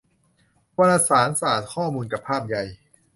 [0.79, 2.63] วารสารศาสตร์ข้อมูลกับภาพใหญ่